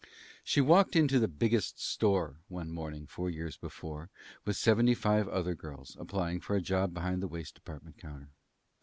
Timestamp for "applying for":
5.99-6.55